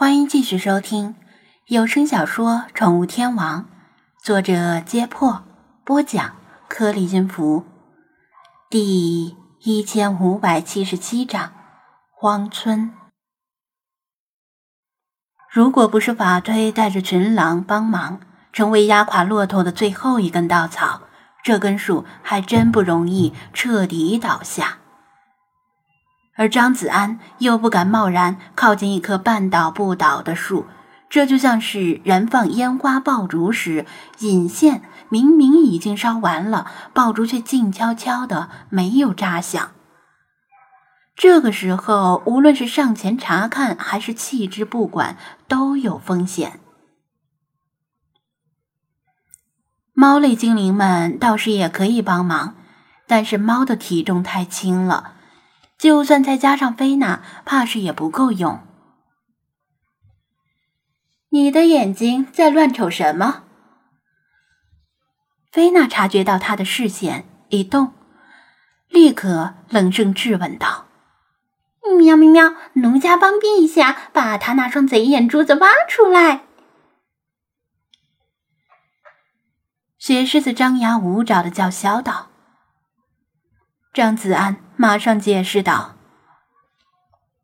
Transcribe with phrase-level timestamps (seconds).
[0.00, 1.14] 欢迎继续收听
[1.66, 3.64] 有声小说《宠物天王》，
[4.24, 5.44] 作者：揭破，
[5.84, 6.36] 播讲：
[6.70, 7.66] 颗粒音符，
[8.70, 11.52] 第一千五百七十七章：
[12.16, 12.94] 荒村。
[15.52, 18.20] 如果不是法推带着群狼帮忙，
[18.54, 21.02] 成为压垮骆驼的最后一根稻草，
[21.44, 24.78] 这根树还真不容易彻底倒下。
[26.36, 30.66] 而张子安又不敢贸然靠近一棵半倒不倒的树，
[31.08, 33.84] 这就像是燃放烟花爆竹时，
[34.20, 39.72] 引线明明已经烧完了，爆竹却静悄悄的没有炸响。
[41.16, 46.60] 这个时候，无论是上前查看还是弃之不管，都有风险。
[49.92, 52.54] 猫类精灵们倒是也可以帮忙，
[53.06, 55.16] 但是猫的体重太轻了。
[55.80, 58.60] 就算再加上菲娜，怕是也不够用。
[61.30, 63.44] 你的眼睛在乱瞅什么？
[65.50, 67.94] 菲娜察觉到他的视线一动，
[68.88, 70.86] 立刻冷声质问道
[71.98, 72.54] ：“喵喵喵！
[72.74, 76.42] 奴家帮便一下，把他那双贼眼珠子挖出来。”
[79.96, 82.28] 雪狮子张牙舞爪的叫嚣道。
[83.94, 85.96] 张子安马上解释道：“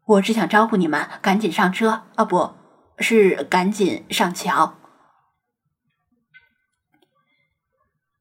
[0.07, 2.55] 我是想招呼你们赶紧上车，啊，不
[2.99, 4.73] 是赶紧上桥。”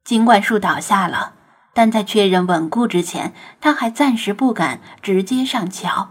[0.03, 1.35] 尽管树倒下了，
[1.73, 6.09] 但在确认稳固之前，他还暂时不敢直接上桥，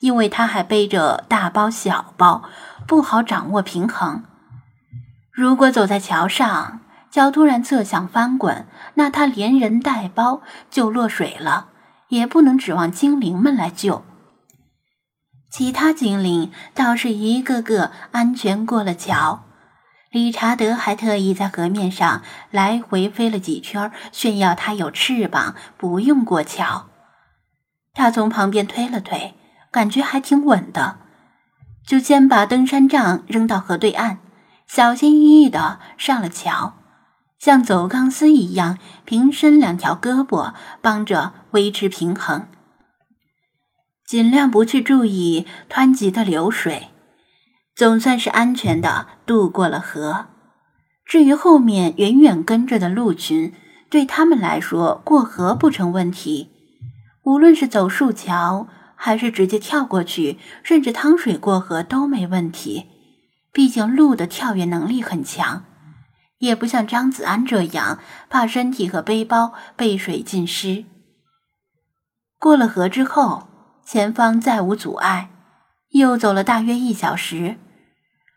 [0.00, 2.42] 因为他还背着大包小包，
[2.84, 4.24] 不好掌握平衡。
[5.30, 6.80] 如果走在桥上，
[7.12, 11.68] 脚突然侧向翻滚，那他连人带包就落水了，
[12.10, 14.04] 也不能指望精灵们来救。
[15.50, 19.44] 其他精灵倒是一个个安全过了桥。
[20.12, 26.88] 理查德还特意在河面上来回飞了几圈，炫耀他有翅膀，不用过桥。
[27.94, 29.34] 他从旁边推了推，
[29.70, 30.98] 感觉还挺稳的，
[31.86, 34.18] 就先把登山杖扔到河对岸，
[34.66, 36.74] 小心翼翼的上了桥。
[37.40, 40.52] 像走钢丝一样平伸两条胳膊，
[40.82, 42.46] 帮着维持平衡，
[44.06, 46.88] 尽量不去注意湍急的流水，
[47.74, 50.26] 总算是安全的渡过了河。
[51.06, 53.54] 至于后面远远跟着的鹿群，
[53.88, 56.50] 对他们来说过河不成问题，
[57.22, 62.84] 无论是走树桥，还是直接跳过去，甚至趟水过河都没问题。
[63.50, 65.64] 毕竟鹿的跳跃能力很强。
[66.40, 70.84] 也不像张子安这样怕身体和背包被水浸湿。
[72.38, 73.48] 过了河之后，
[73.84, 75.30] 前方再无阻碍，
[75.90, 77.56] 又走了大约一小时。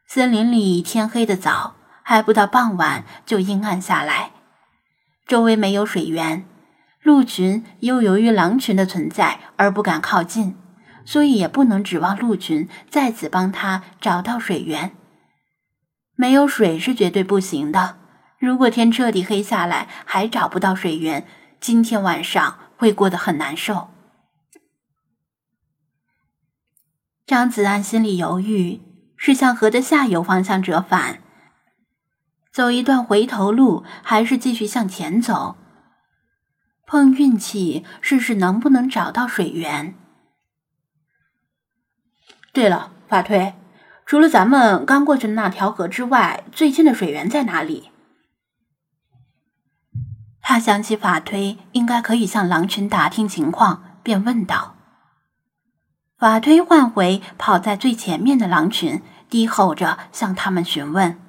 [0.07, 4.31] 森林里天黑的早，还不到傍晚就阴暗下来。
[5.25, 6.45] 周围没有水源，
[7.01, 10.57] 鹿群又由于狼群的存在而不敢靠近，
[11.05, 14.91] 所以也不能指望鹿群再次帮他找到水源。
[16.15, 17.97] 没有水是绝对不行的。
[18.39, 21.25] 如果天彻底黑下来，还找不到水源，
[21.59, 23.89] 今天晚上会过得很难受。
[27.25, 28.81] 张子安心里犹豫：
[29.15, 31.21] 是向河的下游方向折返，
[32.51, 35.55] 走一段回头路，还是继续向前走？
[36.85, 39.95] 碰运气，试试能不能找到水源。
[42.51, 43.55] 对了，法推。
[44.13, 47.89] 除了咱们刚过去的那条河之外，最近的水源在哪里？
[50.39, 54.75] 他想起法推应该可以向狼群打听情况，便问道
[56.15, 61.19] ：“法推换回跑在最前面的狼群，低吼着向他们询问。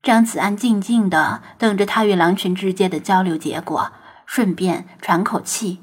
[0.00, 3.90] 张子安静静的等着他与狼群之间的交流结果，
[4.24, 5.82] 顺便喘口气。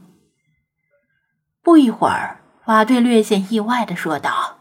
[1.61, 4.54] 不一会儿，法推略显意外的说道。”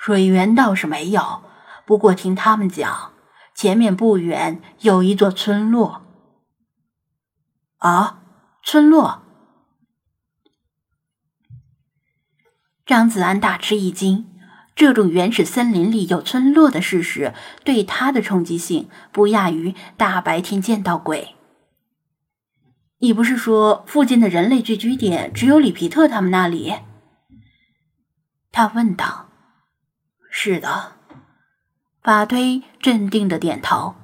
[0.00, 1.42] 水源倒是没有，
[1.84, 3.12] 不过听他们讲，
[3.54, 6.02] 前面不远有一座村落。
[7.78, 8.22] 啊，
[8.62, 9.22] 村落！
[12.86, 14.26] 张子安大吃一惊，
[14.74, 17.34] 这种原始森林里有村落的事实，
[17.64, 21.34] 对他的冲击性不亚于大白天见到鬼。
[23.00, 26.74] 你不是说附近的人类聚居点只有里皮特他们那里？
[28.50, 29.27] 他问道。
[30.40, 30.92] 是的，
[32.00, 33.96] 法推镇定的点头。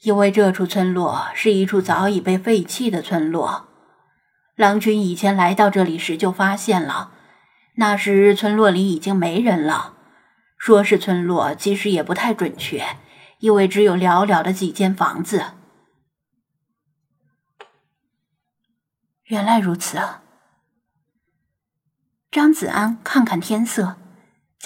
[0.00, 3.68] 因为这处村落是一处早已被废弃的村落，
[4.56, 7.12] 狼群以前来到这里时就发现了，
[7.76, 9.94] 那时村落里已经没人了。
[10.58, 12.84] 说是村落，其实也不太准确，
[13.38, 15.52] 因为只有寥寥的几间房子。
[19.26, 20.24] 原来如此啊！
[22.28, 23.98] 张子安看看天色，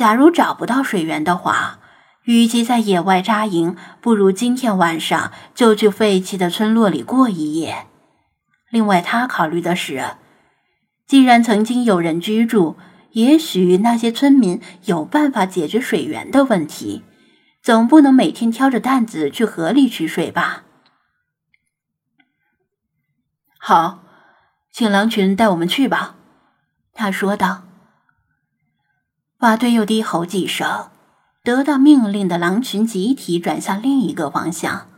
[0.00, 1.78] 假如找不到水源的话。
[2.24, 7.86] 与其在野外扎营，不如今天晚上就去废弃的村落里过一夜。
[8.70, 10.16] 另外，他考虑的是，
[11.06, 12.78] 既然曾经有人居住，
[13.12, 17.02] 也许那些村民有办法解决水源的问题，
[17.62, 20.62] 总不能每天挑着担子去河里取水吧？
[23.58, 24.02] 好，
[24.72, 26.16] 请狼群带我们去吧。”
[26.94, 27.69] 他说道。
[29.40, 30.90] 马队又低吼几声。
[31.42, 34.88] 得到命令的狼群集体转向另一个方向，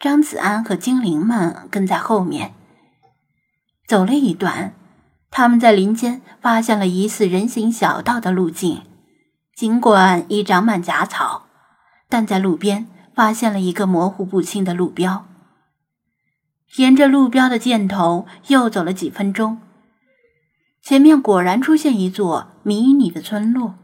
[0.00, 2.52] 张子安和精灵们跟在后面。
[3.86, 4.74] 走了一段，
[5.30, 8.82] 他们在林间发现了疑似人行小道的路径，
[9.54, 11.46] 尽管已长满杂草，
[12.08, 15.26] 但在路边发现了一个模糊不清的路标。
[16.74, 19.60] 沿着路标的箭头又走了几分钟，
[20.82, 23.74] 前面果然出现一座迷你的村落。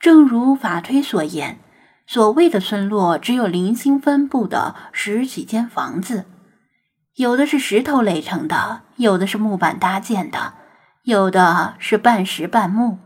[0.00, 1.60] 正如法推所言，
[2.06, 6.24] 所谓的村落只有零星分布的十几间房子，
[7.14, 10.54] 有的是石头垒成的，有的是木板搭建的，
[11.04, 12.98] 有的是半石半木。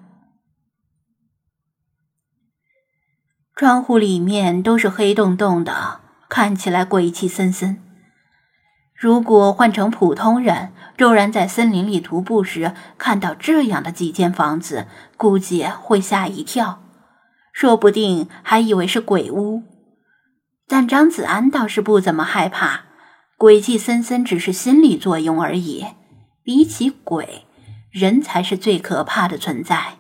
[3.54, 7.82] 窗户里面都是黑洞洞的，看起来鬼气森森。
[8.96, 14.86] 如果换成普通人，骤然在森林里徒步时看到这样的几间房子，
[15.18, 16.82] 估计会吓一跳。
[17.52, 19.62] 说不定还以为是鬼屋，
[20.66, 22.86] 但张子安倒是不怎么害怕，
[23.36, 25.86] 鬼气森森只是心理作用而已。
[26.42, 27.44] 比起鬼，
[27.90, 29.98] 人才是最可怕的存在。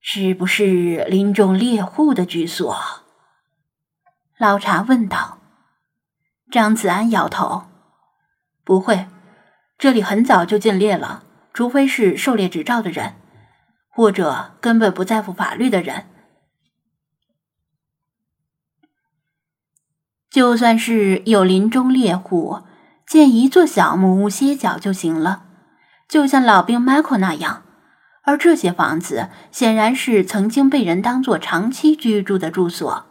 [0.00, 3.03] 是不是林中猎户的居所？
[4.38, 5.38] 老茶问道。
[6.50, 7.64] 张子安摇头
[8.64, 9.06] ：“不会，
[9.78, 13.16] 这里很早就禁猎了，除非是狩猎执照的人。”
[13.96, 16.06] 或者根本不在乎法律的人，
[20.28, 22.64] 就算是有林中猎户，
[23.06, 25.46] 建一座小木屋歇脚就行了，
[26.08, 27.62] 就像老兵 Michael 那样。
[28.24, 33.06] 而这些房子显然是曾经被人当做长期居住的住所，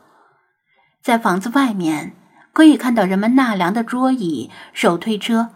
[1.04, 2.16] 在房子外面
[2.54, 5.50] 可以看到人们纳凉的桌椅、手推车，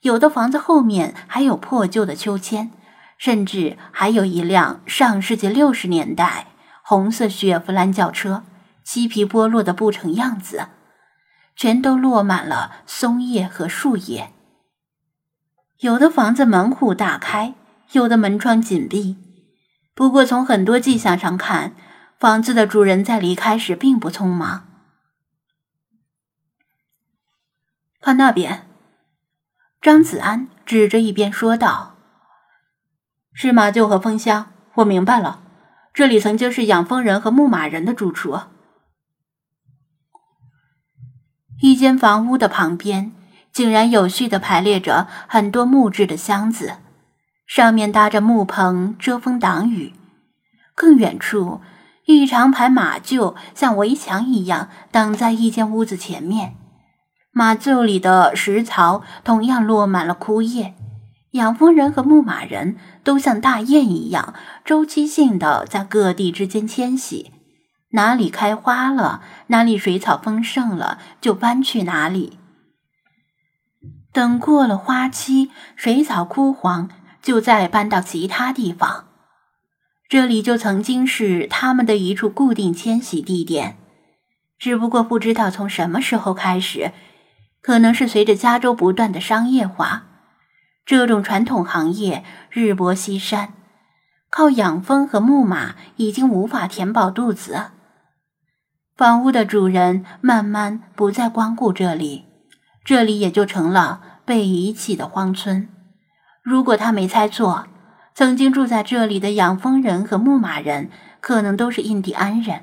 [0.00, 2.70] 有的房子后面还有破旧的秋千。
[3.18, 6.48] 甚至还有一辆上世纪六十年代
[6.82, 8.44] 红色雪佛兰轿车，
[8.84, 10.66] 漆皮剥落的不成样子，
[11.56, 14.32] 全都落满了松叶和树叶。
[15.78, 17.54] 有的房子门户大开，
[17.92, 19.16] 有的门窗紧闭。
[19.94, 21.72] 不过从很多迹象上看，
[22.20, 24.65] 房子的主人在离开时并不匆忙。
[28.06, 28.68] 看那边，
[29.80, 31.96] 张子安指着一边说道。
[33.32, 35.40] 是马厩和蜂箱，我明白了。
[35.92, 38.38] 这里曾经是养蜂人和牧马人的住处。
[41.60, 43.10] 一间房屋的旁边，
[43.50, 46.74] 竟然有序的排列着很多木质的箱子，
[47.44, 49.94] 上面搭着木棚遮风挡雨。
[50.76, 51.60] 更远处，
[52.04, 56.54] 一长排马厩像围墙一样挡在一间屋子前面，
[57.38, 60.74] 马厩里的食槽同样落满了枯叶。
[61.32, 64.32] 养蜂人和牧马人都像大雁一样，
[64.64, 67.30] 周期性的在各地之间迁徙，
[67.90, 72.38] 哪里开花了，哪里水草丰盛了，就搬去哪里。
[74.14, 76.88] 等过了花期，水草枯黄，
[77.20, 79.08] 就再搬到其他地方。
[80.08, 83.76] 这里就曾经是他们的一处固定迁徙地点，
[84.58, 86.92] 只不过不知道从什么时候开始，
[87.66, 90.04] 可能是随着加州不断的商业化。
[90.84, 93.54] 这种传统行业日薄西山，
[94.30, 97.72] 靠养蜂和牧马已经无法填饱肚子。
[98.96, 102.26] 房屋的主人慢慢不再光顾这里，
[102.84, 105.68] 这里也就成了被遗弃的荒村。
[106.44, 107.66] 如果他没猜错，
[108.14, 110.88] 曾经住在这里的养蜂人和牧马人，
[111.20, 112.60] 可能都是印第安人。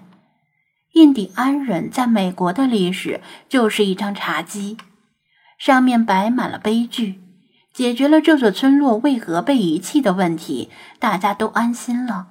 [0.94, 3.20] 印第安人在美国的历史
[3.50, 4.78] 就是一张茶几，
[5.58, 7.22] 上面摆满了悲剧。
[7.74, 10.70] 解决了这座村落为何被遗弃的问题，
[11.00, 12.28] 大家都安心了。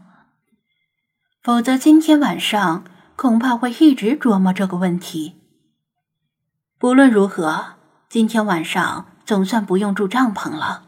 [1.42, 2.84] 否则，今天晚上
[3.16, 5.40] 恐怕会一直琢磨这个问题。
[6.78, 7.74] 不论如何，
[8.08, 10.84] 今天晚上总算不用住帐篷了。